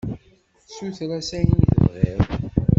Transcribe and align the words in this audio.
Suter-as 0.73 1.29
ayen 1.37 1.59
i 1.63 1.65
tebɣiḍ. 1.69 2.19